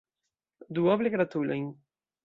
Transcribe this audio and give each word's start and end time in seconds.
Duoble 0.79 1.13
gratulojn! 1.17 1.73